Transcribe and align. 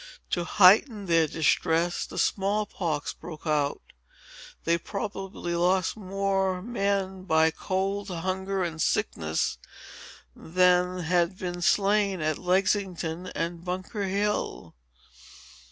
To 0.31 0.45
heighten 0.45 1.05
their 1.05 1.27
distress, 1.27 2.07
the 2.07 2.17
small 2.17 2.65
pox 2.65 3.13
broke 3.13 3.45
out. 3.45 3.81
They 4.63 4.79
probably 4.79 5.53
lost 5.55 5.93
far 5.93 6.03
more 6.03 6.61
men 6.63 7.25
by 7.25 7.51
cold, 7.51 8.07
hunger, 8.07 8.63
and 8.63 8.81
sickness, 8.81 9.59
than 10.35 11.01
had 11.03 11.37
been 11.37 11.61
slain 11.61 12.19
at 12.19 12.39
Lexington 12.39 13.27
and 13.35 13.63
Bunker 13.63 14.05
Hill." 14.05 14.73